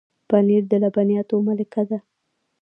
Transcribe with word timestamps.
پنېر 0.29 0.63
د 0.71 0.73
لبنیاتو 0.83 1.35
ملکه 1.47 1.83
ده. 1.89 1.99